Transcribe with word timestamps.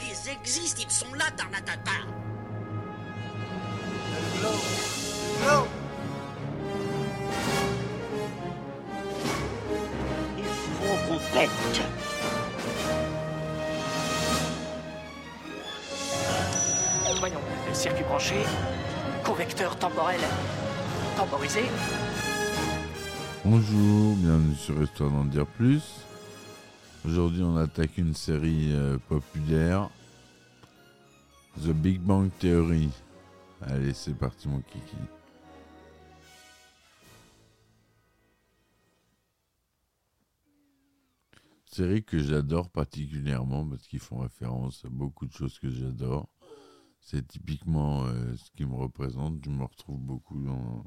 ils 0.00 0.30
existent, 0.30 0.82
ils 0.84 0.90
sont 0.90 1.12
là, 1.14 1.24
Tarnatata. 1.36 1.90
Il 10.38 10.44
faut 10.44 11.08
qu'on 11.08 11.18
pète 11.32 11.50
Voyons, 17.20 17.40
circuit 17.72 18.02
branché, 18.04 18.34
convecteur 19.24 19.76
temporel 19.76 20.20
temporisé. 21.16 21.62
Bonjour, 23.44 24.16
bienvenue 24.16 24.56
sur 24.56 24.82
Histoire 24.82 25.10
d'en 25.10 25.24
dire 25.24 25.46
plus. 25.46 25.82
Aujourd'hui, 27.04 27.42
on 27.42 27.56
attaque 27.56 27.98
une 27.98 28.14
série 28.14 28.72
euh, 28.72 28.96
populaire, 29.08 29.90
The 31.60 31.70
Big 31.70 32.00
Bang 32.00 32.30
Theory. 32.38 32.90
Allez, 33.60 33.92
c'est 33.92 34.14
parti, 34.14 34.46
mon 34.46 34.60
kiki. 34.60 34.96
Série 41.66 42.04
que 42.04 42.20
j'adore 42.20 42.70
particulièrement 42.70 43.66
parce 43.66 43.82
qu'ils 43.88 43.98
font 43.98 44.18
référence 44.18 44.84
à 44.84 44.88
beaucoup 44.88 45.26
de 45.26 45.32
choses 45.32 45.58
que 45.58 45.70
j'adore. 45.70 46.28
C'est 47.00 47.26
typiquement 47.26 48.04
euh, 48.04 48.36
ce 48.36 48.48
qui 48.52 48.64
me 48.64 48.76
représente. 48.76 49.44
Je 49.44 49.50
me 49.50 49.64
retrouve 49.64 49.98
beaucoup 49.98 50.40
dans, 50.40 50.84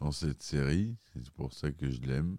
dans 0.00 0.10
cette 0.10 0.42
série. 0.42 0.96
C'est 1.12 1.30
pour 1.30 1.52
ça 1.52 1.70
que 1.70 1.88
je 1.88 2.00
l'aime. 2.00 2.36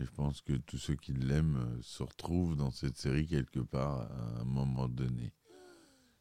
Et 0.00 0.04
je 0.04 0.10
pense 0.10 0.40
que 0.42 0.52
tous 0.52 0.78
ceux 0.78 0.94
qui 0.94 1.12
l'aiment 1.12 1.56
euh, 1.56 1.82
se 1.82 2.02
retrouvent 2.02 2.56
dans 2.56 2.70
cette 2.70 2.96
série 2.96 3.26
quelque 3.26 3.60
part 3.60 4.02
à 4.12 4.40
un 4.40 4.44
moment 4.44 4.88
donné. 4.88 5.32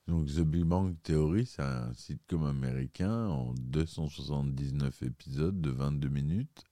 Donc 0.08 0.28
The 0.28 0.40
Big 0.40 0.64
Bang 0.64 0.96
Theory, 1.04 1.46
c'est 1.46 1.62
un 1.62 1.94
sitcom 1.94 2.46
américain 2.46 3.28
en 3.28 3.54
279 3.54 5.04
épisodes 5.04 5.60
de 5.60 5.70
22 5.70 6.08
minutes, 6.08 6.64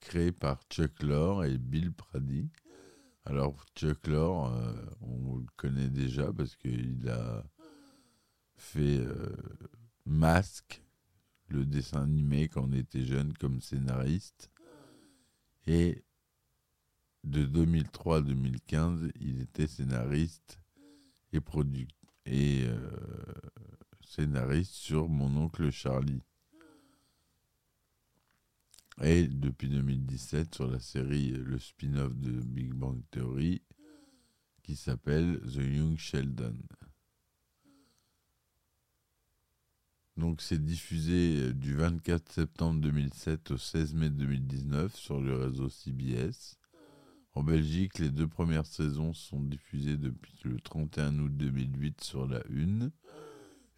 créé 0.00 0.32
par 0.32 0.62
Chuck 0.70 1.02
Lorre 1.02 1.44
et 1.44 1.58
Bill 1.58 1.92
Prady. 1.92 2.48
Alors 3.26 3.66
Chuck 3.74 4.06
Lorre, 4.06 4.54
euh, 4.54 4.72
on 5.02 5.36
le 5.36 5.46
connaît 5.56 5.90
déjà 5.90 6.32
parce 6.32 6.56
qu'il 6.56 7.06
a 7.10 7.44
fait 8.56 9.00
euh, 9.00 9.36
Mask, 10.06 10.82
le 11.48 11.66
dessin 11.66 12.02
animé 12.02 12.48
quand 12.48 12.64
on 12.64 12.72
était 12.72 13.04
jeune 13.04 13.34
comme 13.34 13.60
scénariste. 13.60 14.50
Et 15.66 16.05
de 17.26 17.44
2003 17.44 18.18
à 18.18 18.20
2015, 18.20 19.10
il 19.20 19.40
était 19.42 19.66
scénariste 19.66 20.60
et 22.24 22.64
euh, 22.66 22.90
scénariste 24.00 24.72
sur 24.72 25.08
Mon 25.08 25.36
oncle 25.36 25.70
Charlie. 25.70 26.22
Et 29.02 29.26
depuis 29.26 29.68
2017 29.68 30.54
sur 30.54 30.70
la 30.70 30.78
série 30.80 31.30
le 31.30 31.58
spin-off 31.58 32.14
de 32.16 32.30
Big 32.30 32.72
Bang 32.72 33.02
Theory 33.10 33.60
qui 34.62 34.76
s'appelle 34.76 35.40
The 35.40 35.56
Young 35.56 35.98
Sheldon. 35.98 36.56
Donc 40.16 40.40
c'est 40.40 40.64
diffusé 40.64 41.40
euh, 41.40 41.52
du 41.52 41.74
24 41.74 42.32
septembre 42.32 42.80
2007 42.80 43.50
au 43.50 43.58
16 43.58 43.94
mai 43.94 44.10
2019 44.10 44.96
sur 44.96 45.20
le 45.20 45.36
réseau 45.36 45.68
CBS. 45.68 46.56
En 47.36 47.42
Belgique, 47.42 47.98
les 47.98 48.08
deux 48.08 48.26
premières 48.26 48.64
saisons 48.64 49.12
sont 49.12 49.42
diffusées 49.42 49.98
depuis 49.98 50.32
le 50.44 50.58
31 50.58 51.18
août 51.18 51.36
2008 51.36 52.02
sur 52.02 52.26
la 52.26 52.38
1 52.50 52.90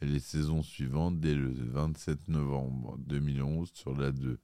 et 0.01 0.07
les 0.07 0.21
saisons 0.21 0.63
suivantes 0.63 1.19
dès 1.19 1.35
le 1.35 1.51
27 1.51 2.29
novembre 2.29 2.97
2011 2.99 3.69
sur 3.75 3.97
la 3.97 4.13
2. 4.13 4.39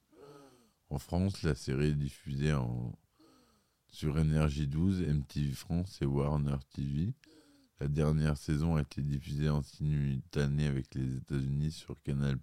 En 0.91 0.98
France, 0.98 1.44
la 1.44 1.54
série 1.54 1.91
est 1.91 1.94
diffusée 1.94 2.56
sur 3.86 4.19
Énergie 4.19 4.66
12, 4.66 5.02
MTV 5.02 5.52
France 5.52 6.02
et 6.02 6.06
Warner 6.06 6.58
TV. 6.72 7.14
La 7.78 7.86
dernière 7.86 8.36
saison 8.36 8.75
a 8.75 8.82
été 8.82 9.00
diffusée 9.00 9.48
en 9.48 9.62
simultané 9.62 10.66
avec 10.66 10.92
les 10.96 11.19
États-Unis 11.19 11.70
sur 11.70 12.02
Canal+. 12.02 12.36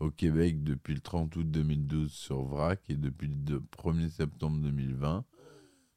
Au 0.00 0.10
Québec 0.10 0.64
depuis 0.64 0.94
le 0.94 1.00
30 1.00 1.36
août 1.36 1.50
2012 1.50 2.10
sur 2.10 2.42
VRAC 2.42 2.80
et 2.88 2.96
depuis 2.96 3.28
le 3.28 3.60
1er 3.60 4.08
septembre 4.08 4.62
2020. 4.62 5.26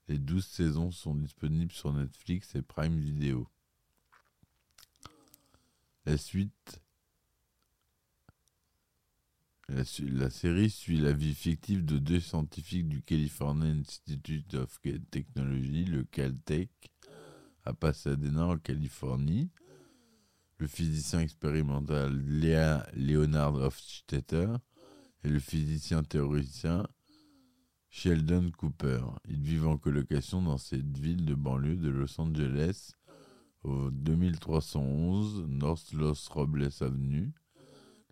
Les 0.09 0.17
12 0.17 0.45
saisons 0.45 0.91
sont 0.91 1.15
disponibles 1.15 1.71
sur 1.71 1.93
Netflix 1.93 2.53
et 2.55 2.61
Prime 2.61 2.99
Video. 2.99 3.47
La 6.05 6.17
suite. 6.17 6.81
La, 9.69 10.29
série 10.29 10.69
suit 10.69 10.97
la 10.97 11.13
vie 11.13 11.33
fictive 11.33 11.85
de 11.85 11.97
deux 11.97 12.19
scientifiques 12.19 12.89
du 12.89 13.01
California 13.01 13.69
Institute 13.69 14.53
of 14.55 14.81
Technology, 15.09 15.85
le 15.85 16.03
Caltech, 16.03 16.69
à 17.63 17.73
Pasadena, 17.73 18.47
en 18.47 18.57
Californie. 18.57 19.49
Le 20.63 20.69
physicien 20.69 21.19
expérimental 21.19 22.23
Léa 22.25 22.87
Leonard 22.95 23.55
Hofstetter 23.55 24.47
et 25.25 25.27
le 25.27 25.39
physicien 25.39 26.03
théoricien 26.03 26.87
Sheldon 27.89 28.49
Cooper. 28.57 29.01
Ils 29.27 29.43
vivent 29.43 29.67
en 29.67 29.77
colocation 29.77 30.41
dans 30.41 30.57
cette 30.57 30.97
ville 30.97 31.25
de 31.25 31.35
banlieue 31.35 31.75
de 31.75 31.89
Los 31.89 32.17
Angeles 32.17 32.93
au 33.63 33.91
2311 33.91 35.47
North 35.49 35.91
Los 35.91 36.29
Robles 36.29 36.69
Avenue. 36.79 37.33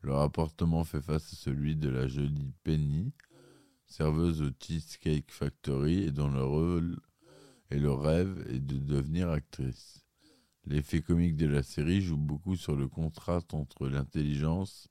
Leur 0.04 0.20
appartement 0.20 0.84
fait 0.84 1.02
face 1.02 1.32
à 1.32 1.38
celui 1.38 1.78
de 1.78 1.88
la 1.88 2.10
jolie 2.10 2.52
Penny, 2.66 3.14
serveuse 3.86 4.42
au 4.42 4.50
Cheesecake 4.60 5.32
Factory 5.32 6.04
et 6.04 6.12
dont 6.12 6.30
le 6.30 6.44
rôle 6.44 7.00
et 7.70 7.80
le 7.80 7.94
rêve 7.94 8.46
est 8.50 8.60
de 8.60 8.78
devenir 8.78 9.30
actrice. 9.30 10.02
L'effet 10.66 11.02
comique 11.02 11.36
de 11.36 11.48
la 11.48 11.64
série 11.64 12.02
joue 12.02 12.18
beaucoup 12.18 12.56
sur 12.56 12.76
le 12.76 12.88
contraste 12.88 13.54
entre 13.54 13.88
l'intelligence 13.88 14.90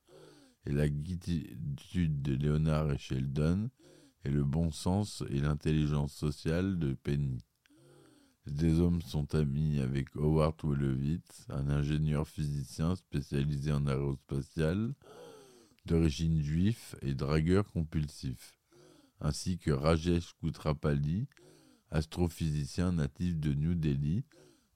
et 0.67 0.73
la 0.73 0.89
guiditude 0.89 2.23
de 2.23 2.35
Leonard 2.35 2.93
et 2.93 2.99
Sheldon 2.99 3.71
et 4.25 4.31
le 4.31 4.45
bon 4.45 4.71
sens 4.71 5.23
et 5.31 5.39
l'intelligence 5.39 6.13
sociale 6.13 6.79
de 6.79 6.95
Penny. 6.95 7.45
Les 8.47 8.53
deux 8.53 8.81
hommes 8.81 9.03
sont 9.03 9.35
amis 9.35 9.81
avec 9.81 10.17
Howard 10.17 10.57
Wolowitz, 10.65 11.47
un 11.51 11.69
ingénieur 11.69 12.27
physicien 12.27 12.97
spécialisé 12.97 13.73
en 13.73 13.87
aérospatial, 13.87 14.95
d'origine 15.87 16.43
juif 16.43 16.97
et 17.03 17.15
dragueur 17.15 17.71
compulsif, 17.71 18.59
ainsi 19.21 19.59
que 19.59 19.71
Rajesh 19.71 20.35
Kutrapali, 20.41 21.29
astrophysicien 21.91 22.93
natif 22.93 23.39
de 23.39 23.55
New 23.55 23.75
Delhi, 23.75 24.25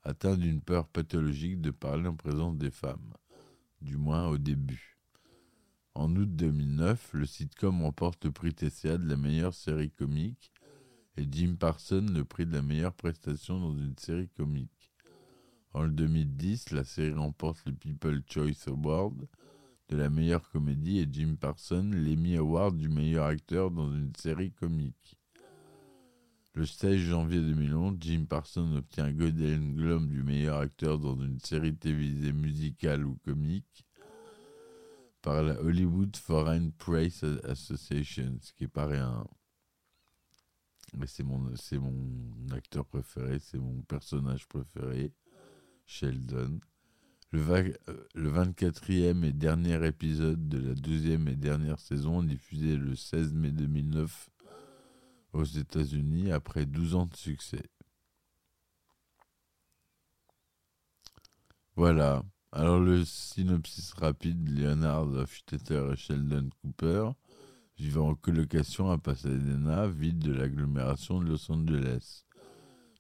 atteint 0.05 0.37
d'une 0.37 0.61
peur 0.61 0.87
pathologique 0.87 1.61
de 1.61 1.71
parler 1.71 2.09
en 2.09 2.15
présence 2.15 2.57
des 2.57 2.71
femmes, 2.71 3.15
du 3.81 3.97
moins 3.97 4.29
au 4.29 4.39
début. 4.39 4.99
En 5.95 6.15
août 6.17 6.29
2009, 6.35 7.15
le 7.15 7.27
sitcom 7.27 7.83
remporte 7.83 8.25
le 8.25 8.33
prix 8.33 8.53
TCA 8.53 8.99
de 8.99 9.09
la 9.09 9.17
meilleure 9.17 9.55
série 9.55 9.91
comique 9.91 10.53
et 11.17 11.27
Jim 11.31 11.55
Parsons 11.59 12.07
le 12.13 12.25
prix 12.25 12.47
de 12.47 12.53
la 12.53 12.63
meilleure 12.63 12.95
prestation 12.95 13.61
dans 13.61 13.77
une 13.77 13.97
série 13.97 14.29
comique. 14.29 14.93
En 15.73 15.87
2010, 15.87 16.71
la 16.71 16.85
série 16.85 17.13
remporte 17.13 17.65
le 17.67 17.73
People 17.73 18.23
Choice 18.29 18.69
Award 18.69 19.27
de 19.89 19.97
la 19.97 20.11
meilleure 20.11 20.49
comédie 20.51 20.99
et 20.99 21.09
Jim 21.11 21.37
Parsons 21.41 21.91
l'Emmy 21.93 22.37
Award 22.37 22.77
du 22.77 22.89
meilleur 22.89 23.27
acteur 23.27 23.71
dans 23.71 23.93
une 23.93 24.15
série 24.17 24.53
comique. 24.53 25.17
Le 26.55 26.67
16 26.67 26.99
janvier 27.01 27.41
2011, 27.41 27.97
Jim 28.01 28.27
Parsons 28.29 28.77
obtient 28.77 29.07
un 29.07 29.13
Golden 29.13 29.75
Globe 29.75 30.09
du 30.09 30.23
meilleur 30.23 30.59
acteur 30.59 30.99
dans 31.01 31.17
une 31.21 31.41
série 31.41 31.75
télévisée 31.75 32.33
musicale 32.33 33.05
ou 33.05 33.17
comique 33.25 33.85
par 35.21 35.43
la 35.43 35.61
Hollywood 35.61 36.15
Foreign 36.17 36.71
Press 36.73 37.25
Association, 37.45 38.39
ce 38.41 38.53
qui 38.53 38.69
rien. 38.77 39.27
Mais 40.97 41.09
c'est 41.09 41.25
mon, 41.25 41.51
c'est 41.57 41.79
mon 41.79 41.97
acteur 42.53 42.85
préféré, 42.87 43.41
c'est 43.41 43.59
mon 43.59 43.83
personnage 43.83 44.47
préféré, 44.47 45.13
Sheldon. 45.87 46.61
Le, 47.33 47.41
va- 47.41 47.57
euh, 47.89 48.07
le 48.15 48.31
24e 48.31 49.25
et 49.25 49.33
dernier 49.33 49.85
épisode 49.85 50.49
de 50.49 50.59
la 50.69 50.75
deuxième 50.75 51.27
et 51.27 51.35
dernière 51.35 51.81
saison, 51.81 52.23
diffusé 52.23 52.77
le 52.77 52.95
16 52.95 53.35
mai 53.35 53.51
2009 53.51 54.31
aux 55.35 55.45
États-Unis 55.45 56.33
après 56.33 56.65
12 56.65 56.95
ans 56.95 57.07
de 57.07 57.17
succès. 57.17 57.65
Voilà. 61.77 62.23
Alors 62.53 62.79
le 62.79 63.05
synopsis 63.05 63.93
rapide, 63.95 64.49
Leonard 64.49 65.09
Hofstetter 65.09 65.91
et 65.93 65.97
Sheldon 65.97 66.49
Cooper 66.63 67.11
vivant 67.77 68.11
en 68.11 68.15
colocation 68.15 68.91
à 68.91 68.99
Pasadena, 68.99 69.89
ville 69.89 70.21
de 70.21 70.33
l'agglomération 70.33 71.21
de 71.21 71.27
Los 71.27 71.51
Angeles. 71.51 72.25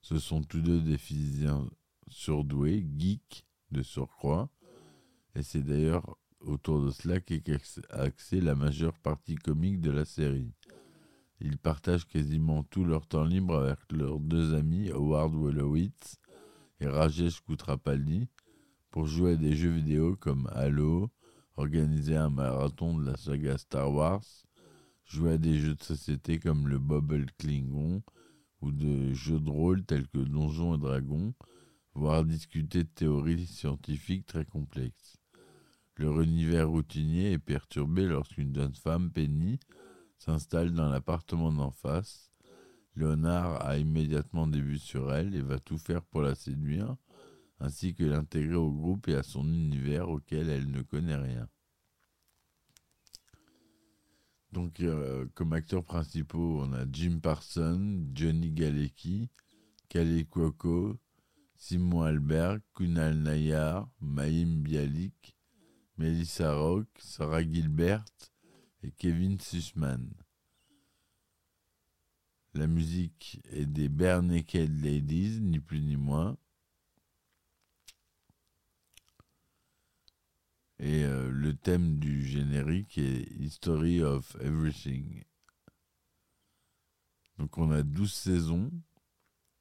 Ce 0.02 0.18
sont 0.18 0.42
tous 0.42 0.60
deux 0.60 0.80
des 0.80 0.98
physiciens 0.98 1.68
surdoués, 2.08 2.84
geeks 2.98 3.46
de 3.70 3.82
surcroît, 3.82 4.50
et 5.34 5.42
c'est 5.42 5.62
d'ailleurs 5.62 6.16
autour 6.40 6.84
de 6.84 6.90
cela 6.90 7.20
qu'est 7.20 7.48
axée 7.90 8.40
la 8.40 8.54
majeure 8.54 8.98
partie 8.98 9.36
comique 9.36 9.80
de 9.80 9.90
la 9.90 10.04
série. 10.04 10.52
Ils 11.46 11.58
partagent 11.58 12.06
quasiment 12.06 12.62
tout 12.62 12.86
leur 12.86 13.06
temps 13.06 13.26
libre 13.26 13.58
avec 13.58 13.78
leurs 13.92 14.18
deux 14.18 14.54
amis 14.54 14.90
Howard 14.90 15.34
Wolowitz 15.34 16.16
et 16.80 16.86
Rajesh 16.86 17.42
Kutrapali 17.42 18.28
pour 18.90 19.04
jouer 19.04 19.32
à 19.32 19.36
des 19.36 19.54
jeux 19.54 19.72
vidéo 19.72 20.16
comme 20.16 20.48
Halo, 20.54 21.10
organiser 21.58 22.16
un 22.16 22.30
marathon 22.30 22.96
de 22.96 23.04
la 23.04 23.18
saga 23.18 23.58
Star 23.58 23.92
Wars, 23.92 24.24
jouer 25.04 25.32
à 25.32 25.36
des 25.36 25.58
jeux 25.58 25.74
de 25.74 25.82
société 25.82 26.38
comme 26.38 26.66
le 26.66 26.78
Bubble 26.78 27.26
Klingon 27.36 28.02
ou 28.62 28.72
de 28.72 29.12
jeux 29.12 29.38
de 29.38 29.50
rôle 29.50 29.84
tels 29.84 30.08
que 30.08 30.20
Donjons 30.20 30.76
et 30.76 30.78
Dragons, 30.78 31.34
voire 31.92 32.24
discuter 32.24 32.84
de 32.84 32.88
théories 32.88 33.46
scientifiques 33.46 34.24
très 34.24 34.46
complexes. 34.46 35.18
Leur 35.98 36.22
univers 36.22 36.70
routinier 36.70 37.32
est 37.32 37.38
perturbé 37.38 38.06
lorsqu'une 38.06 38.54
jeune 38.54 38.74
femme, 38.74 39.10
Penny, 39.10 39.60
s'installe 40.24 40.72
dans 40.72 40.88
l'appartement 40.88 41.52
d'en 41.52 41.70
face. 41.70 42.30
Léonard 42.96 43.64
a 43.66 43.76
immédiatement 43.76 44.46
des 44.46 44.60
vues 44.60 44.78
sur 44.78 45.12
elle 45.12 45.34
et 45.34 45.42
va 45.42 45.58
tout 45.58 45.76
faire 45.76 46.02
pour 46.02 46.22
la 46.22 46.34
séduire, 46.34 46.96
ainsi 47.60 47.94
que 47.94 48.04
l'intégrer 48.04 48.54
au 48.54 48.72
groupe 48.72 49.08
et 49.08 49.16
à 49.16 49.22
son 49.22 49.46
univers 49.46 50.08
auquel 50.08 50.48
elle 50.48 50.70
ne 50.70 50.80
connaît 50.80 51.16
rien. 51.16 51.46
Donc, 54.52 54.80
euh, 54.80 55.26
comme 55.34 55.52
acteurs 55.52 55.84
principaux, 55.84 56.60
on 56.62 56.72
a 56.72 56.86
Jim 56.90 57.18
Parsons, 57.20 58.06
Johnny 58.14 58.50
Galecki, 58.50 59.28
Kale 59.90 60.24
Cuoco, 60.24 60.96
Simon 61.56 62.02
Albert, 62.02 62.60
Kunal 62.74 63.18
Nayar, 63.18 63.90
Maïm 64.00 64.62
Bialik, 64.62 65.36
Melissa 65.98 66.54
Rock, 66.54 66.86
Sarah 66.98 67.42
Gilbert 67.42 68.04
Kevin 68.92 69.38
Sussman. 69.40 70.08
La 72.54 72.66
musique 72.66 73.40
est 73.50 73.66
des 73.66 73.88
Bare 73.88 74.22
Naked 74.22 74.84
Ladies, 74.84 75.40
ni 75.40 75.58
plus 75.58 75.80
ni 75.80 75.96
moins. 75.96 76.36
Et 80.78 81.04
euh, 81.04 81.30
le 81.30 81.54
thème 81.54 81.98
du 81.98 82.24
générique 82.24 82.98
est 82.98 83.30
History 83.38 84.02
of 84.02 84.36
Everything. 84.40 85.24
Donc 87.38 87.58
on 87.58 87.70
a 87.70 87.82
12 87.82 88.12
saisons, 88.12 88.70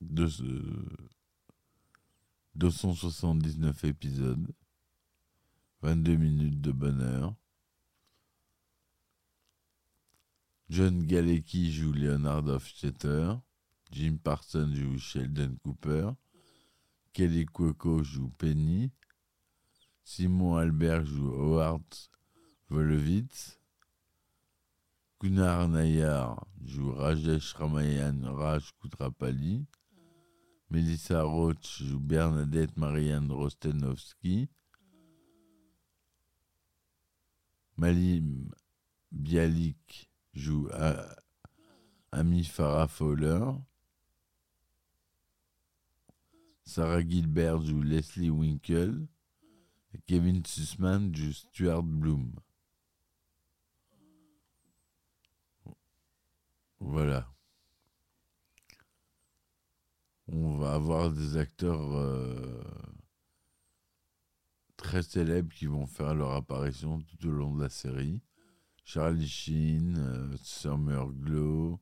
de, 0.01 0.27
279 2.55 3.83
épisodes, 3.85 4.53
22 5.81 6.15
minutes 6.15 6.61
de 6.61 6.71
bonheur. 6.71 7.35
John 10.73 11.03
Galecki 11.05 11.69
joue 11.69 11.93
Leonard 11.93 12.49
Hofstetter, 12.49 13.39
Jim 13.91 14.17
Parsons 14.17 14.73
joue 14.73 14.97
Sheldon 14.97 15.55
Cooper, 15.63 16.15
Kelly 17.13 17.45
Cuoco 17.45 18.01
joue 18.01 18.31
Penny, 18.39 18.89
Simon 20.03 20.57
Albert 20.57 21.05
joue 21.05 21.31
Howard 21.31 21.83
Wolowitz. 22.71 23.59
Gunnar 25.21 25.67
Nayar 25.67 26.43
joue 26.59 26.89
Rajesh 26.93 27.53
Ramayan 27.53 28.23
Raj 28.35 28.71
Kutrapali. 28.81 29.67
Melissa 30.71 31.21
Roach 31.23 31.83
joue 31.83 31.99
Bernadette 31.99 32.75
Marianne 32.77 33.31
Rostenovski. 33.31 34.49
Malim 37.77 38.49
Bialik 39.11 40.09
joue 40.33 40.69
Ami 42.11 42.43
Farah 42.43 42.87
Fowler. 42.87 43.39
Sarah 46.65 47.01
Gilbert 47.01 47.61
joue 47.61 47.81
Leslie 47.81 48.29
Winkle. 48.29 49.07
Kevin 50.07 50.45
Sussman 50.45 51.13
joue 51.15 51.33
Stuart 51.33 51.83
Bloom. 51.83 52.33
Voilà. 56.79 57.27
On 60.27 60.57
va 60.57 60.73
avoir 60.73 61.11
des 61.11 61.37
acteurs 61.37 61.95
euh, 61.95 62.63
très 64.77 65.03
célèbres 65.03 65.53
qui 65.53 65.65
vont 65.65 65.85
faire 65.85 66.15
leur 66.15 66.31
apparition 66.31 67.01
tout 67.01 67.27
au 67.27 67.31
long 67.31 67.55
de 67.55 67.61
la 67.61 67.69
série. 67.69 68.21
Charlie 68.83 69.27
Sheen, 69.27 69.97
euh, 69.97 70.37
Summer 70.41 71.07
Glow, 71.07 71.79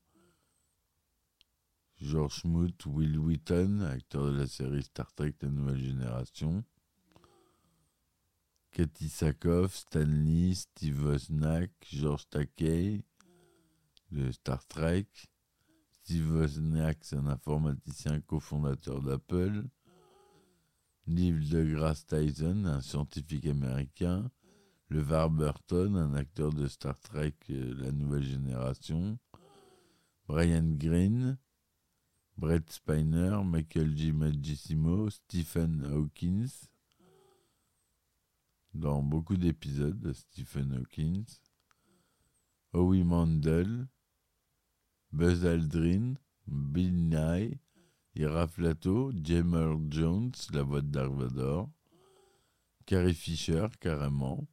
George 1.98 2.42
Smoot, 2.42 2.86
Will 2.86 3.18
Wheaton, 3.18 3.82
acteur 3.82 4.26
de 4.26 4.38
la 4.38 4.48
série 4.48 4.84
Star 4.84 5.14
Trek 5.14 5.36
La 5.42 5.50
Nouvelle 5.50 5.84
Génération. 5.84 6.64
Cathy 8.72 9.10
Sakoff, 9.10 9.76
Stanley, 9.76 10.56
Steve 10.56 11.04
Wozniak, 11.04 11.72
George 11.92 12.28
Takei 12.30 13.04
de 14.12 14.32
Star 14.32 14.66
Trek. 14.68 15.08
Steve 15.92 16.32
Wozniak, 16.32 17.00
c'est 17.02 17.18
un 17.18 17.28
informaticien 17.28 18.22
cofondateur 18.22 19.02
d'Apple. 19.02 19.66
Neil 21.08 21.50
deGrasse 21.50 22.06
Tyson, 22.06 22.66
un 22.66 22.82
scientifique 22.82 23.48
américain. 23.48 24.32
LeVar 24.92 25.30
Burton, 25.30 25.96
un 25.96 26.14
acteur 26.16 26.52
de 26.52 26.68
Star 26.68 27.00
Trek 27.00 27.34
euh, 27.50 27.74
La 27.76 27.94
Nouvelle 27.94 28.26
Génération. 28.26 29.18
Brian 30.28 30.76
Greene, 30.78 31.38
Brett 32.38 32.70
Spiner, 32.70 33.42
Michael 33.46 33.96
G. 33.96 34.12
Magissimo, 34.12 35.10
Stephen 35.10 35.86
Hawkins, 35.86 36.68
dans 38.74 39.02
beaucoup 39.02 39.38
d'épisodes 39.38 39.98
de 39.98 40.12
Stephen 40.12 40.74
Hawkins, 40.74 41.40
Howie 42.74 43.06
Mandel, 43.06 43.88
Buzz 45.14 45.46
Aldrin, 45.46 46.16
Bill 46.48 47.10
Nye, 47.10 47.62
Ira 48.16 48.46
Flato, 48.46 49.14
Jammer 49.24 49.74
Jones, 49.90 50.34
la 50.52 50.64
voix 50.64 50.82
de 50.82 50.88
Dark 50.88 51.14
Vador, 51.14 51.70
Carrie 52.86 53.14
Fisher, 53.14 53.68
carrément, 53.80 54.46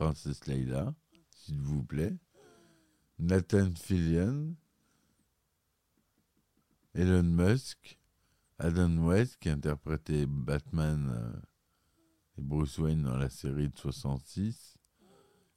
Princesse 0.00 0.46
Leila, 0.46 0.94
s'il 1.28 1.60
vous 1.60 1.84
plaît, 1.84 2.16
Nathan 3.18 3.68
Fillion, 3.74 4.56
Elon 6.94 7.22
Musk, 7.22 7.98
Adam 8.58 8.96
West 8.96 9.36
qui 9.40 9.50
interprétait 9.50 10.24
Batman 10.24 11.10
euh, 11.14 11.40
et 12.38 12.40
Bruce 12.40 12.78
Wayne 12.78 13.02
dans 13.02 13.18
la 13.18 13.28
série 13.28 13.68
de 13.68 13.76
66, 13.76 14.78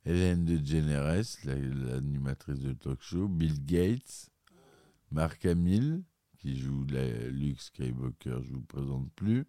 Hélène 0.04 0.44
DeGeneres, 0.44 1.24
l'animatrice 1.46 2.60
de 2.60 2.74
talk 2.74 3.02
show, 3.02 3.30
Bill 3.30 3.64
Gates, 3.64 4.30
Mark 5.10 5.46
Hamill, 5.46 6.04
qui 6.38 6.60
joue 6.60 6.86
la, 6.88 7.30
Luke 7.30 7.62
Skywalker, 7.62 8.40
je 8.44 8.52
ne 8.52 8.58
vous 8.58 8.64
présente 8.64 9.10
plus, 9.14 9.46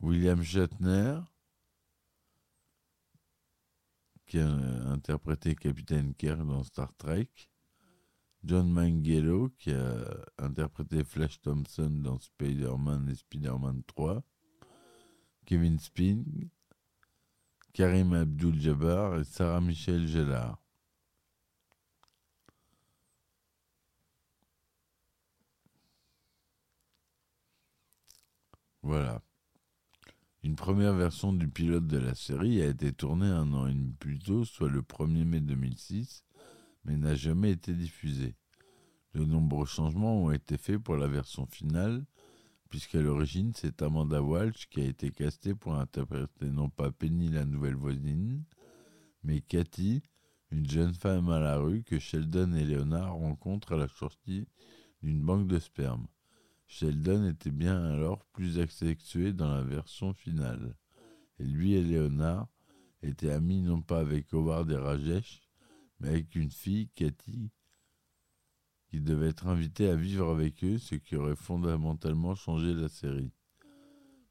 William 0.00 0.42
Shatner, 0.42 1.20
qui 4.26 4.38
a 4.38 4.48
interprété 4.48 5.54
Capitaine 5.54 6.14
Kirk 6.14 6.40
dans 6.46 6.64
Star 6.64 6.94
Trek, 6.96 7.28
John 8.42 8.70
Mangello, 8.70 9.50
qui 9.58 9.72
a 9.72 10.24
interprété 10.38 11.04
Flash 11.04 11.40
Thompson 11.40 11.90
dans 11.90 12.18
Spider-Man 12.18 13.08
et 13.08 13.14
Spider-Man 13.14 13.82
3, 13.86 14.22
Kevin 15.46 15.78
Spin, 15.78 16.24
Karim 17.72 18.12
Abdul-Jabbar 18.12 19.20
et 19.20 19.24
Sarah 19.24 19.60
Michelle 19.60 20.06
Gellar. 20.06 20.58
Voilà. 28.82 29.22
Une 30.44 30.56
première 30.56 30.92
version 30.92 31.32
du 31.32 31.48
pilote 31.48 31.86
de 31.86 31.96
la 31.96 32.14
série 32.14 32.60
a 32.60 32.66
été 32.66 32.92
tournée 32.92 33.24
un 33.24 33.54
an 33.54 33.66
et 33.66 33.72
demi 33.72 33.94
plus 33.94 34.18
tôt, 34.18 34.44
soit 34.44 34.68
le 34.68 34.82
1er 34.82 35.24
mai 35.24 35.40
2006, 35.40 36.22
mais 36.84 36.98
n'a 36.98 37.14
jamais 37.14 37.52
été 37.52 37.72
diffusée. 37.72 38.36
De 39.14 39.24
nombreux 39.24 39.64
changements 39.64 40.24
ont 40.24 40.30
été 40.30 40.58
faits 40.58 40.80
pour 40.80 40.96
la 40.96 41.08
version 41.08 41.46
finale, 41.46 42.04
puisqu'à 42.68 43.00
l'origine, 43.00 43.52
c'est 43.56 43.80
Amanda 43.80 44.22
Walsh 44.22 44.66
qui 44.68 44.82
a 44.82 44.84
été 44.84 45.10
castée 45.10 45.54
pour 45.54 45.76
interpréter 45.76 46.50
non 46.50 46.68
pas 46.68 46.92
Penny, 46.92 47.28
la 47.28 47.46
nouvelle 47.46 47.76
voisine, 47.76 48.44
mais 49.22 49.40
Cathy, 49.40 50.02
une 50.50 50.68
jeune 50.68 50.92
femme 50.92 51.30
à 51.30 51.40
la 51.40 51.56
rue 51.56 51.84
que 51.84 51.98
Sheldon 51.98 52.52
et 52.52 52.66
Leonard 52.66 53.14
rencontrent 53.14 53.72
à 53.72 53.78
la 53.78 53.88
sortie 53.88 54.46
d'une 55.02 55.22
banque 55.22 55.46
de 55.46 55.58
sperme. 55.58 56.06
Sheldon 56.66 57.28
était 57.28 57.50
bien 57.50 57.82
alors 57.84 58.24
plus 58.32 58.58
asexué 58.58 59.32
dans 59.32 59.54
la 59.54 59.62
version 59.62 60.12
finale. 60.14 60.74
Et 61.38 61.44
lui 61.44 61.74
et 61.74 61.82
Leonard 61.82 62.48
étaient 63.02 63.30
amis 63.30 63.62
non 63.62 63.82
pas 63.82 64.00
avec 64.00 64.32
Howard 64.32 64.70
et 64.70 64.76
Rajesh, 64.76 65.42
mais 66.00 66.08
avec 66.08 66.34
une 66.34 66.50
fille, 66.50 66.88
Cathy, 66.94 67.50
qui 68.88 69.00
devait 69.00 69.28
être 69.28 69.46
invitée 69.46 69.88
à 69.88 69.96
vivre 69.96 70.30
avec 70.30 70.62
eux, 70.64 70.78
ce 70.78 70.94
qui 70.94 71.16
aurait 71.16 71.36
fondamentalement 71.36 72.34
changé 72.34 72.74
la 72.74 72.88
série. 72.88 73.32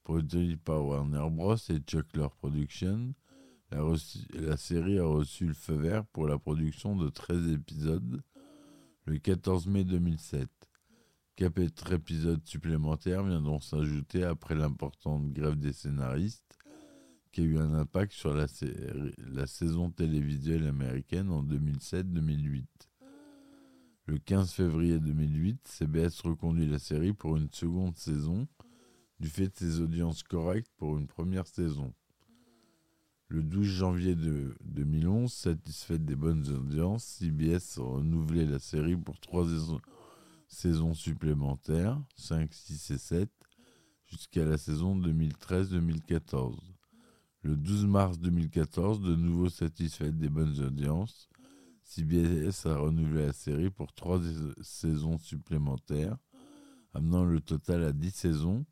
Produit 0.04 0.58
par 0.58 0.86
Warner 0.86 1.30
Bros. 1.32 1.56
et 1.56 1.80
Chuckler 1.88 2.28
Productions, 2.38 3.14
la, 3.72 3.82
la, 4.34 4.58
série 4.58 5.00
a 5.00 5.06
reçu 5.06 5.48
le 5.48 5.54
feu 5.54 5.76
vert 5.76 6.06
pour 6.08 6.28
la 6.28 6.38
production 6.38 6.96
de 6.96 7.10
13 7.10 7.54
épisodes 7.54 8.22
le 9.06 9.18
14 9.18 9.68
mai 9.68 9.84
2007. 9.84 10.50
Quatre 11.36 11.94
épisodes 11.94 12.46
supplémentaires 12.46 13.24
viendront 13.24 13.60
s'ajouter 13.60 14.24
après 14.24 14.54
l'importante 14.54 15.32
grève 15.34 15.58
des 15.58 15.74
scénaristes 15.74 16.60
qui 17.32 17.42
a 17.42 17.46
eu 17.46 17.58
un 17.58 17.74
impact 17.74 18.14
sur 18.14 18.36
la, 18.36 18.48
saison 19.48 19.90
télévisuelle 19.90 20.68
américaine 20.68 21.32
en 21.32 21.44
2007-2008. 21.44 22.66
Le 24.06 24.20
15 24.20 24.52
février 24.52 25.00
2008, 25.00 25.68
CBS 25.68 26.22
reconduit 26.24 26.68
la 26.68 26.78
série 26.78 27.14
pour 27.14 27.36
une 27.36 27.50
seconde 27.52 27.98
saison 27.98 28.48
du 29.20 29.28
fait 29.28 29.48
de 29.48 29.56
ses 29.56 29.82
audiences 29.82 30.22
correctes 30.22 30.72
pour 30.78 31.00
une 31.00 31.08
première 31.08 31.48
saison. 31.48 31.92
Le 33.30 33.42
12 33.42 33.66
janvier 33.66 34.14
de 34.14 34.56
2011, 34.66 35.34
satisfaite 35.34 36.06
des 36.06 36.16
bonnes 36.16 36.48
audiences, 36.48 37.04
CBS 37.04 37.80
a 37.80 37.84
renouvelé 37.84 38.46
la 38.46 38.60
série 38.60 38.96
pour 38.96 39.20
trois 39.20 39.48
saisons 39.48 39.82
supplémentaires, 40.94 42.00
5, 42.16 42.54
6 42.54 42.92
et 42.92 42.98
7, 42.98 43.30
jusqu'à 44.06 44.46
la 44.46 44.58
saison 44.58 44.96
2013-2014. 45.00 46.58
Le 47.42 47.58
12 47.58 47.86
mars 47.88 48.20
2014, 48.20 49.02
de 49.02 49.16
nouveau 49.16 49.50
satisfaite 49.50 50.18
des 50.18 50.30
bonnes 50.30 50.60
audiences, 50.60 51.28
CBS 51.84 52.66
a 52.66 52.78
renouvelé 52.78 53.26
la 53.26 53.34
série 53.34 53.70
pour 53.70 53.94
trois 53.94 54.22
saisons 54.62 55.18
supplémentaires, 55.18 56.18
amenant 56.94 57.26
le 57.26 57.42
total 57.42 57.84
à 57.84 57.92
10 57.92 58.12
saisons 58.12 58.66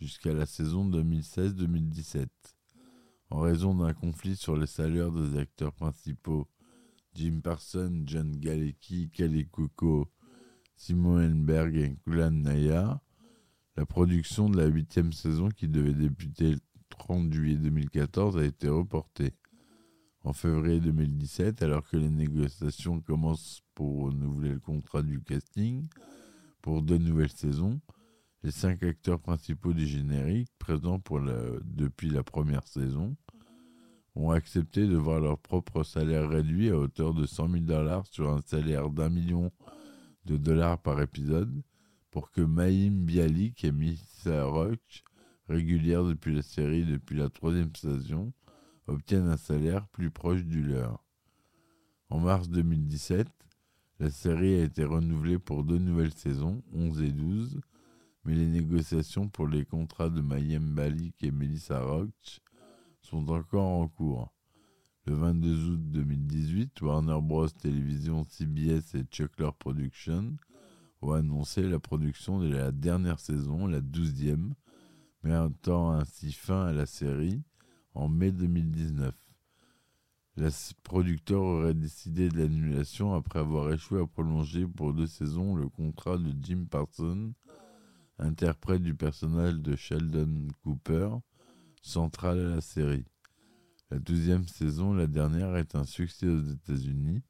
jusqu'à 0.00 0.34
la 0.34 0.46
saison 0.46 0.88
2016-2017. 0.90 2.26
En 3.30 3.40
raison 3.40 3.74
d'un 3.74 3.94
conflit 3.94 4.36
sur 4.36 4.56
les 4.56 4.66
salaires 4.66 5.12
des 5.12 5.38
acteurs 5.38 5.72
principaux, 5.72 6.48
Jim 7.14 7.40
Parsons, 7.42 8.02
John 8.04 8.36
Galecki, 8.36 9.10
Kelly 9.10 9.46
Coco, 9.48 10.10
Simon 10.80 11.20
Henberg 11.22 11.76
et 11.76 11.94
Kulan 12.04 12.30
Naya, 12.30 13.02
la 13.76 13.84
production 13.84 14.48
de 14.48 14.56
la 14.56 14.64
huitième 14.64 15.12
saison 15.12 15.50
qui 15.50 15.68
devait 15.68 15.92
débuter 15.92 16.54
30 16.88 17.30
juillet 17.34 17.56
2014 17.56 18.38
a 18.38 18.44
été 18.46 18.66
reporté. 18.66 19.34
En 20.24 20.32
février 20.32 20.80
2017, 20.80 21.60
alors 21.60 21.86
que 21.86 21.98
les 21.98 22.08
négociations 22.08 22.98
commencent 23.02 23.60
pour 23.74 24.04
renouveler 24.06 24.52
le 24.52 24.58
contrat 24.58 25.02
du 25.02 25.20
casting 25.20 25.86
pour 26.62 26.80
deux 26.80 26.96
nouvelles 26.96 27.28
saisons, 27.28 27.78
les 28.42 28.50
cinq 28.50 28.82
acteurs 28.82 29.20
principaux 29.20 29.74
du 29.74 29.86
générique, 29.86 30.48
présents 30.58 31.02
depuis 31.62 32.08
la 32.08 32.22
première 32.22 32.66
saison, 32.66 33.14
ont 34.14 34.30
accepté 34.30 34.86
de 34.86 34.96
voir 34.96 35.20
leur 35.20 35.38
propre 35.38 35.82
salaire 35.82 36.30
réduit 36.30 36.70
à 36.70 36.78
hauteur 36.78 37.12
de 37.12 37.26
100 37.26 37.50
000 37.50 37.64
dollars 37.64 38.06
sur 38.06 38.30
un 38.30 38.40
salaire 38.40 38.88
d'un 38.88 39.10
million 39.10 39.52
de 40.24 40.36
dollars 40.36 40.80
par 40.80 41.00
épisode 41.00 41.62
pour 42.10 42.30
que 42.30 42.40
Maïm 42.40 43.04
Bialik 43.04 43.64
et 43.64 43.72
Missa 43.72 44.44
Roach 44.44 45.04
régulières 45.48 46.04
depuis 46.04 46.34
la 46.34 46.42
série 46.42 46.84
depuis 46.84 47.16
la 47.16 47.28
troisième 47.28 47.74
saison, 47.74 48.32
obtiennent 48.86 49.28
un 49.28 49.36
salaire 49.36 49.86
plus 49.88 50.10
proche 50.10 50.44
du 50.44 50.62
leur. 50.62 51.04
En 52.08 52.18
mars 52.18 52.48
2017, 52.48 53.28
la 53.98 54.10
série 54.10 54.54
a 54.54 54.64
été 54.64 54.84
renouvelée 54.84 55.38
pour 55.38 55.64
deux 55.64 55.78
nouvelles 55.78 56.14
saisons, 56.14 56.62
11 56.72 57.02
et 57.02 57.12
12, 57.12 57.60
mais 58.24 58.34
les 58.34 58.46
négociations 58.46 59.28
pour 59.28 59.46
les 59.46 59.64
contrats 59.64 60.10
de 60.10 60.20
Mayem 60.20 60.74
Balik 60.74 61.22
et 61.22 61.30
Melissa 61.30 61.80
Roach 61.82 62.40
sont 63.00 63.28
encore 63.30 63.66
en 63.66 63.88
cours. 63.88 64.32
Le 65.10 65.16
22 65.16 65.70
août 65.70 65.80
2018, 65.90 66.82
Warner 66.82 67.18
Bros. 67.20 67.48
Television, 67.48 68.24
CBS 68.28 68.94
et 68.94 69.02
Chuckler 69.10 69.50
Productions 69.58 70.36
ont 71.02 71.12
annoncé 71.14 71.64
la 71.64 71.80
production 71.80 72.38
de 72.38 72.46
la 72.46 72.70
dernière 72.70 73.18
saison, 73.18 73.66
la 73.66 73.80
douzième, 73.80 74.54
mettant 75.24 75.90
ainsi 75.90 76.30
fin 76.30 76.66
à 76.66 76.72
la 76.72 76.86
série 76.86 77.42
en 77.94 78.08
mai 78.08 78.30
2019. 78.30 79.12
Le 80.36 80.48
producteur 80.84 81.42
aurait 81.42 81.74
décidé 81.74 82.28
de 82.28 82.38
l'annulation 82.38 83.12
après 83.12 83.40
avoir 83.40 83.72
échoué 83.72 84.00
à 84.00 84.06
prolonger 84.06 84.64
pour 84.64 84.94
deux 84.94 85.08
saisons 85.08 85.56
le 85.56 85.68
contrat 85.68 86.18
de 86.18 86.32
Jim 86.40 86.66
Parsons, 86.70 87.32
interprète 88.20 88.84
du 88.84 88.94
personnage 88.94 89.56
de 89.56 89.74
Sheldon 89.74 90.46
Cooper, 90.62 91.08
central 91.82 92.38
à 92.38 92.54
la 92.54 92.60
série. 92.60 93.06
La 93.90 93.98
douzième 93.98 94.46
saison, 94.46 94.94
la 94.94 95.08
dernière, 95.08 95.56
est 95.56 95.74
un 95.74 95.82
succès 95.82 96.28
aux 96.28 96.42
États-Unis. 96.42 97.22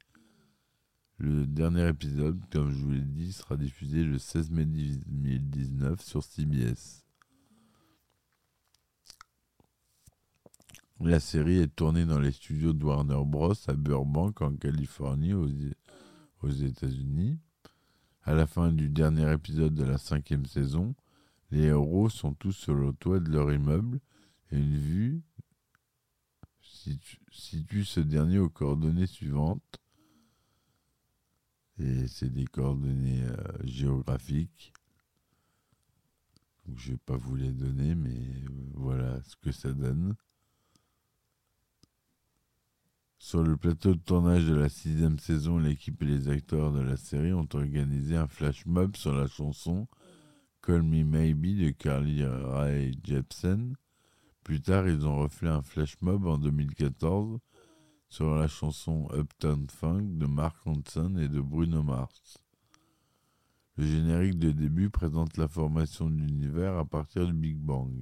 Le 1.17 1.47
dernier 1.47 1.87
épisode, 1.87 2.39
comme 2.51 2.69
je 2.69 2.77
vous 2.77 2.91
l'ai 2.91 3.01
dit, 3.01 3.33
sera 3.33 3.57
diffusé 3.57 4.03
le 4.03 4.19
16 4.19 4.51
mai 4.51 4.65
2019 4.65 5.99
sur 6.01 6.23
CBS. 6.23 7.03
La 10.99 11.19
série 11.19 11.57
est 11.57 11.75
tournée 11.75 12.05
dans 12.05 12.19
les 12.19 12.31
studios 12.31 12.73
de 12.73 12.85
Warner 12.85 13.23
Bros. 13.25 13.53
à 13.67 13.73
Burbank, 13.73 14.39
en 14.41 14.55
Californie, 14.55 15.33
aux, 15.33 15.47
États-Unis. 16.47 17.39
À 18.21 18.35
la 18.35 18.45
fin 18.45 18.71
du 18.71 18.87
dernier 18.87 19.31
épisode 19.33 19.73
de 19.73 19.83
la 19.83 19.97
cinquième 19.97 20.45
saison, 20.45 20.93
les 21.49 21.63
héros 21.63 22.09
sont 22.09 22.35
tous 22.35 22.53
sur 22.53 22.75
le 22.75 22.93
toit 22.93 23.19
de 23.19 23.31
leur 23.31 23.51
immeuble 23.51 23.99
et 24.51 24.57
une 24.57 24.77
vue 24.77 25.21
situe, 27.31 27.85
ce 27.85 27.99
dernier 27.99 28.39
aux 28.39 28.49
coordonnées 28.49 29.07
suivantes. 29.07 29.79
Et 31.79 32.07
c'est 32.07 32.29
des 32.29 32.45
coordonnées 32.45 33.23
euh, 33.23 33.35
géographiques. 33.63 34.73
je 36.75 36.89
ne 36.89 36.93
vais 36.93 37.01
pas 37.05 37.17
vous 37.17 37.35
les 37.35 37.51
donner, 37.51 37.95
mais 37.95 38.43
voilà 38.73 39.21
ce 39.23 39.35
que 39.35 39.51
ça 39.51 39.71
donne. 39.71 40.15
Sur 43.17 43.43
le 43.43 43.55
plateau 43.55 43.93
de 43.93 43.99
tournage 43.99 44.45
de 44.45 44.55
la 44.55 44.67
sixième 44.67 45.19
saison, 45.19 45.57
l'équipe 45.59 46.01
et 46.01 46.05
les 46.05 46.27
acteurs 46.27 46.71
de 46.71 46.81
la 46.81 46.97
série 46.97 47.33
ont 47.33 47.47
organisé 47.53 48.17
un 48.17 48.27
flash 48.27 48.65
mob 48.65 48.95
sur 48.95 49.13
la 49.13 49.27
chanson 49.27 49.87
Call 50.61 50.83
Me 50.83 51.03
Maybe 51.03 51.57
de 51.57 51.69
Carly 51.71 52.23
Rae 52.23 52.91
Jepsen. 53.03 53.75
Plus 54.43 54.61
tard, 54.61 54.87
ils 54.87 55.05
ont 55.05 55.17
refait 55.17 55.47
un 55.47 55.61
flash 55.61 55.95
mob 56.01 56.25
en 56.25 56.37
2014 56.37 57.39
sur 58.09 58.35
la 58.35 58.47
chanson 58.47 59.07
Uptown 59.13 59.67
Funk 59.69 60.17
de 60.17 60.25
Mark 60.25 60.57
Ronson 60.65 61.15
et 61.17 61.27
de 61.27 61.39
Bruno 61.39 61.83
Mars. 61.83 62.37
Le 63.77 63.85
générique 63.85 64.39
de 64.39 64.51
début 64.51 64.89
présente 64.89 65.37
la 65.37 65.47
formation 65.47 66.09
de 66.09 66.15
l'univers 66.15 66.75
à 66.77 66.85
partir 66.85 67.27
du 67.27 67.33
Big 67.33 67.57
Bang. 67.57 67.93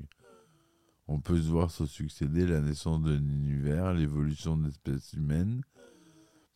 On 1.08 1.20
peut 1.20 1.42
se 1.42 1.50
voir 1.50 1.72
se 1.72 1.86
succéder 1.86 2.48
la 2.48 2.62
naissance 2.62 3.02
de 3.02 3.14
l'univers, 3.14 3.94
l'évolution 3.94 4.56
de 4.56 4.66
l'espèce 4.66 5.14
humaine, 5.14 5.62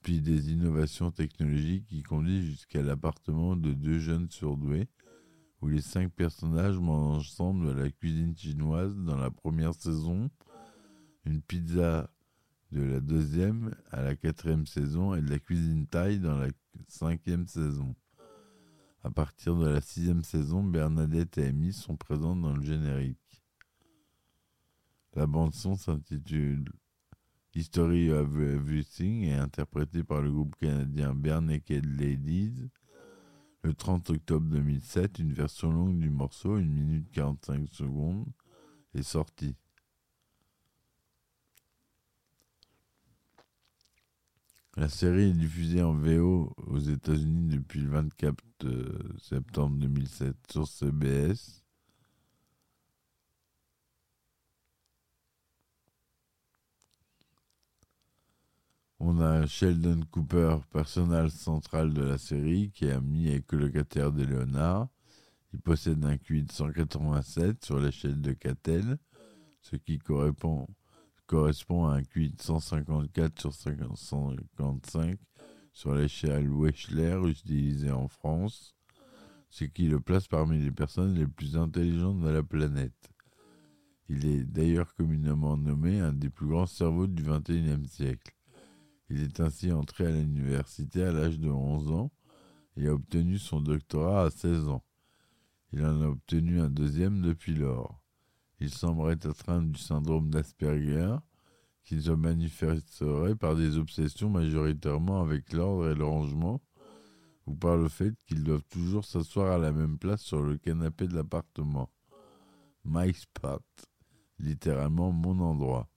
puis 0.01 0.21
des 0.21 0.51
innovations 0.51 1.11
technologiques 1.11 1.87
qui 1.87 2.03
conduisent 2.03 2.45
jusqu'à 2.45 2.81
l'appartement 2.81 3.55
de 3.55 3.73
deux 3.73 3.99
jeunes 3.99 4.29
surdoués, 4.29 4.87
où 5.63 5.69
les 5.69 5.81
cinq 5.81 6.11
personnages 6.11 6.77
mangent 6.77 7.29
ensemble 7.29 7.67
de 7.67 7.83
la 7.83 7.89
cuisine 7.89 8.35
chinoise 8.35 8.93
dans 8.97 9.15
la 9.15 9.31
première 9.31 9.73
saison, 9.73 10.29
une 11.23 11.41
pizza 11.41 12.09
de 12.73 12.81
la 12.81 12.99
deuxième 12.99 13.73
à 13.89 14.01
la 14.01 14.17
quatrième 14.17 14.67
saison 14.67 15.15
et 15.15 15.21
de 15.21 15.29
la 15.29 15.39
cuisine 15.39 15.87
thaï 15.87 16.19
dans 16.19 16.35
la 16.35 16.49
cinquième 16.89 17.47
saison. 17.47 17.95
À 19.05 19.09
partir 19.09 19.55
de 19.55 19.69
la 19.69 19.79
sixième 19.79 20.25
saison, 20.25 20.65
Bernadette 20.65 21.37
et 21.37 21.47
Amy 21.47 21.71
sont 21.71 21.95
présentes 21.95 22.41
dans 22.41 22.57
le 22.57 22.63
générique. 22.63 23.41
La 25.13 25.27
bande-son 25.27 25.77
s'intitule 25.77 26.65
History 27.55 28.11
of 28.11 28.35
Everything 28.37 29.23
et 29.23 29.29
est 29.29 29.37
interprétée 29.37 30.03
par 30.03 30.21
le 30.21 30.29
groupe 30.29 30.57
canadien 30.57 31.13
Naked 31.13 31.85
Ladies. 31.85 32.69
Le 33.63 33.73
30 33.73 34.09
octobre 34.09 34.45
2007, 34.49 35.19
une 35.19 35.31
version 35.31 35.71
longue 35.71 35.97
du 35.97 36.09
morceau, 36.09 36.55
1 36.55 36.63
minute 36.63 37.09
45 37.11 37.69
secondes, 37.69 38.25
est 38.93 39.03
sortie. 39.03 39.55
La 44.75 44.89
série 44.89 45.29
est 45.29 45.33
diffusée 45.33 45.81
en 45.81 45.93
VO 45.93 46.53
aux 46.57 46.79
États-Unis 46.79 47.55
depuis 47.55 47.79
le 47.79 47.89
24 47.89 48.43
euh, 48.65 48.99
septembre 49.21 49.77
2007 49.77 50.35
sur 50.51 50.67
CBS. 50.67 51.62
On 59.05 59.19
a 59.19 59.45
Sheldon 59.45 59.99
Cooper, 60.11 60.59
personnage 60.71 61.31
central 61.31 61.93
de 61.93 62.03
la 62.03 62.17
série, 62.17 62.71
qui 62.71 62.85
est 62.85 62.93
ami 62.93 63.27
et 63.27 63.41
colocataire 63.41 64.13
de 64.13 64.23
Léonard. 64.23 64.87
Il 65.51 65.59
possède 65.59 66.05
un 66.05 66.15
QI 66.15 66.43
de 66.43 66.51
187 66.53 67.65
sur 67.65 67.81
l'échelle 67.81 68.21
de 68.21 68.31
Cattell, 68.31 68.97
ce 69.59 69.75
qui 69.75 69.99
correspond, 69.99 70.69
correspond 71.27 71.87
à 71.87 71.95
un 71.95 72.03
QI 72.03 72.29
de 72.29 72.41
154 72.41 73.41
sur 73.41 73.53
155 73.53 75.19
sur 75.73 75.93
l'échelle 75.95 76.47
Wechsler 76.47 77.19
utilisée 77.27 77.91
en 77.91 78.07
France, 78.07 78.73
ce 79.49 79.65
qui 79.65 79.89
le 79.89 79.99
place 79.99 80.29
parmi 80.29 80.59
les 80.59 80.71
personnes 80.71 81.15
les 81.15 81.27
plus 81.27 81.57
intelligentes 81.57 82.21
de 82.21 82.29
la 82.29 82.41
planète. 82.41 83.11
Il 84.07 84.25
est 84.25 84.45
d'ailleurs 84.45 84.95
communément 84.95 85.57
nommé 85.57 85.99
un 85.99 86.13
des 86.13 86.29
plus 86.29 86.47
grands 86.47 86.67
cerveaux 86.67 87.07
du 87.07 87.23
XXIe 87.23 87.85
siècle. 87.89 88.33
Il 89.13 89.21
est 89.21 89.39
ainsi 89.41 89.71
entré 89.71 90.07
à 90.07 90.11
l'université 90.11 91.03
à 91.03 91.11
l'âge 91.11 91.37
de 91.37 91.47
11 91.47 91.91
ans 91.91 92.11
et 92.77 92.87
a 92.87 92.93
obtenu 92.95 93.37
son 93.37 93.61
doctorat 93.61 94.23
à 94.23 94.31
16 94.31 94.69
ans. 94.69 94.83
Il 95.71 95.85
en 95.85 96.01
a 96.01 96.07
obtenu 96.07 96.59
un 96.59 96.69
deuxième 96.69 97.21
depuis 97.21 97.53
lors. 97.53 98.01
Il 98.59 98.71
semblerait 98.71 99.23
atteindre 99.27 99.71
du 99.71 99.79
syndrome 99.79 100.31
d'Asperger, 100.31 101.15
qui 101.83 102.01
se 102.01 102.09
manifesterait 102.09 103.35
par 103.35 103.55
des 103.55 103.77
obsessions 103.77 104.31
majoritairement 104.31 105.21
avec 105.21 105.53
l'ordre 105.53 105.91
et 105.91 105.95
le 105.95 106.05
rangement, 106.05 106.59
ou 107.45 107.53
par 107.53 107.77
le 107.77 107.89
fait 107.89 108.15
qu'ils 108.25 108.43
doivent 108.43 108.65
toujours 108.67 109.05
s'asseoir 109.05 109.51
à 109.51 109.57
la 109.59 109.71
même 109.71 109.99
place 109.99 110.23
sur 110.23 110.41
le 110.41 110.57
canapé 110.57 111.07
de 111.07 111.13
l'appartement. 111.13 111.91
My 112.83 113.13
spot, 113.13 113.61
littéralement 114.39 115.11
mon 115.11 115.39
endroit. 115.39 115.87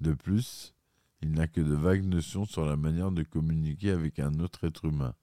De 0.00 0.12
plus, 0.12 0.75
il 1.22 1.32
n'a 1.32 1.46
que 1.46 1.60
de 1.60 1.74
vagues 1.74 2.04
notions 2.04 2.44
sur 2.44 2.64
la 2.64 2.76
manière 2.76 3.10
de 3.10 3.22
communiquer 3.22 3.90
avec 3.90 4.18
un 4.18 4.38
autre 4.40 4.64
être 4.64 4.84
humain. 4.84 5.14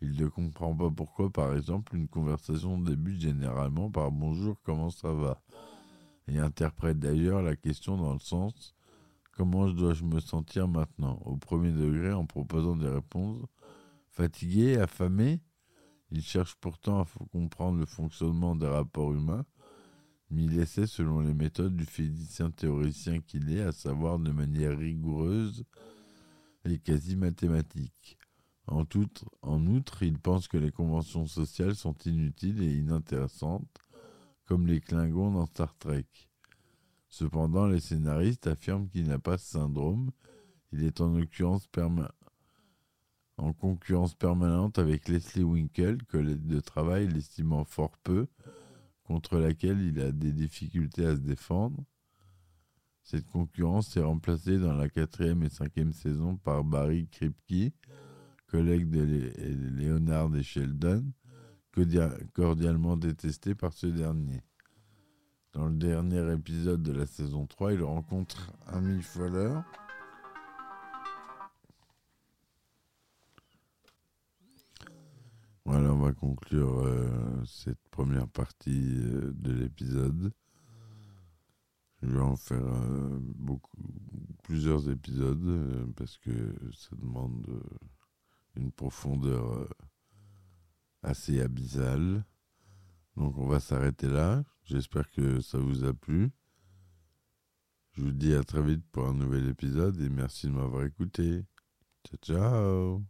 Il 0.00 0.12
ne 0.16 0.26
comprend 0.28 0.74
pas 0.74 0.90
pourquoi, 0.90 1.30
par 1.30 1.54
exemple, 1.54 1.96
une 1.96 2.08
conversation 2.08 2.78
débute 2.78 3.20
généralement 3.20 3.90
par 3.90 4.10
bonjour, 4.10 4.56
comment 4.62 4.90
ça 4.90 5.12
va? 5.12 5.42
et 6.28 6.38
interprète 6.38 6.98
d'ailleurs 7.00 7.42
la 7.42 7.56
question 7.56 7.96
dans 7.96 8.12
le 8.12 8.20
sens 8.20 8.76
comment 9.40 9.68
dois-je 9.68 10.04
me 10.04 10.20
sentir 10.20 10.68
maintenant? 10.68 11.18
Au 11.24 11.34
premier 11.38 11.72
degré 11.72 12.12
en 12.12 12.26
proposant 12.26 12.76
des 12.76 12.90
réponses 12.90 13.42
fatigué, 14.10 14.76
affamé. 14.76 15.40
Il 16.10 16.20
cherche 16.20 16.56
pourtant 16.56 17.00
à 17.00 17.06
comprendre 17.32 17.78
le 17.78 17.86
fonctionnement 17.86 18.54
des 18.54 18.66
rapports 18.66 19.14
humains, 19.14 19.46
il 20.38 20.58
essaie, 20.58 20.86
selon 20.86 21.20
les 21.20 21.34
méthodes 21.34 21.76
du 21.76 21.84
physicien 21.84 22.50
théoricien 22.50 23.20
qu'il 23.20 23.50
est, 23.50 23.62
à 23.62 23.72
savoir 23.72 24.18
de 24.18 24.30
manière 24.30 24.78
rigoureuse 24.78 25.64
et 26.64 26.78
quasi 26.78 27.16
mathématique. 27.16 28.18
En, 28.66 28.84
outre, 29.66 30.02
il 30.02 30.18
pense 30.18 30.46
que 30.46 30.56
les 30.56 30.70
conventions 30.70 31.26
sociales 31.26 31.74
sont 31.74 31.96
inutiles 32.04 32.62
et 32.62 32.76
inintéressantes, 32.76 33.78
comme 34.44 34.68
les 34.68 34.80
Klingons 34.80 35.32
dans 35.32 35.46
Star 35.46 35.76
Trek. 35.76 36.06
Cependant, 37.08 37.66
les 37.66 37.80
scénaristes 37.80 38.46
affirment 38.46 38.88
qu'il 38.88 39.08
n'a 39.08 39.18
pas 39.18 39.38
ce 39.38 39.50
syndrome. 39.50 40.12
Il 40.70 40.84
est 40.84 41.00
en, 41.00 41.16
en 43.38 43.52
concurrence 43.52 44.14
permanente 44.14 44.78
avec 44.78 45.08
Leslie 45.08 45.42
Winkle, 45.42 46.04
collègue 46.04 46.46
de 46.46 46.60
travail 46.60 47.08
l'estimant 47.08 47.64
fort 47.64 47.96
peu, 48.04 48.28
contre 49.10 49.40
laquelle 49.40 49.80
il 49.80 50.00
a 50.00 50.12
des 50.12 50.32
difficultés 50.32 51.04
à 51.04 51.16
se 51.16 51.20
défendre. 51.20 51.82
Cette 53.02 53.26
concurrence 53.26 53.96
est 53.96 54.02
remplacée 54.04 54.56
dans 54.56 54.72
la 54.72 54.88
quatrième 54.88 55.42
et 55.42 55.48
cinquième 55.48 55.92
saison 55.92 56.36
par 56.36 56.62
Barry 56.62 57.08
Kripke, 57.08 57.74
collègue 58.46 58.88
de 58.88 59.32
Leonard 59.76 60.36
et 60.36 60.44
Sheldon, 60.44 61.04
cordialement 62.34 62.96
détesté 62.96 63.56
par 63.56 63.72
ce 63.72 63.88
dernier. 63.88 64.44
Dans 65.54 65.66
le 65.66 65.74
dernier 65.74 66.32
épisode 66.32 66.84
de 66.84 66.92
la 66.92 67.06
saison 67.06 67.48
3, 67.48 67.72
il 67.72 67.82
rencontre 67.82 68.52
Amy 68.68 69.02
Fowler. 69.02 69.58
Voilà, 75.70 75.92
on 75.92 75.98
va 75.98 76.12
conclure 76.12 76.80
euh, 76.80 77.44
cette 77.44 77.78
première 77.92 78.26
partie 78.26 78.96
euh, 78.98 79.30
de 79.36 79.52
l'épisode. 79.52 80.32
Je 82.02 82.08
vais 82.08 82.20
en 82.20 82.34
faire 82.34 82.66
euh, 82.66 83.20
beaucoup, 83.36 83.76
plusieurs 84.42 84.90
épisodes 84.90 85.92
parce 85.94 86.18
que 86.18 86.56
ça 86.72 86.96
demande 86.96 87.46
une 88.56 88.72
profondeur 88.72 89.68
assez 91.04 91.40
abyssale. 91.40 92.24
Donc 93.16 93.38
on 93.38 93.46
va 93.46 93.60
s'arrêter 93.60 94.08
là. 94.08 94.42
J'espère 94.64 95.08
que 95.12 95.40
ça 95.40 95.58
vous 95.58 95.84
a 95.84 95.94
plu. 95.94 96.32
Je 97.92 98.02
vous 98.02 98.12
dis 98.12 98.34
à 98.34 98.42
très 98.42 98.62
vite 98.62 98.84
pour 98.90 99.06
un 99.06 99.14
nouvel 99.14 99.48
épisode 99.48 100.00
et 100.00 100.08
merci 100.08 100.48
de 100.48 100.52
m'avoir 100.52 100.84
écouté. 100.84 101.44
Ciao 102.04 102.18
ciao 102.20 103.09